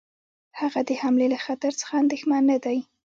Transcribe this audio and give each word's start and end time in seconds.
هغه 0.59 0.79
د 0.87 0.89
حملې 1.01 1.27
له 1.33 1.39
خطر 1.45 1.71
څخه 1.81 1.93
اندېښمن 2.03 2.41
نه 2.51 2.57
دی. 2.65 2.77